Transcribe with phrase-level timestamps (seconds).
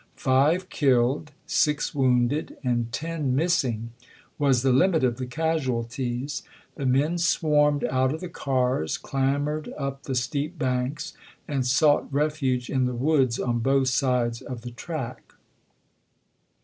[0.15, 3.91] Five killed, six wounded, and ten missing
[4.39, 6.41] was the limit of the casualties;
[6.73, 11.13] the men swarmed out of the cars, clambered up the steep banks,
[11.47, 15.35] and sought refuge in the woods on both sides of the track.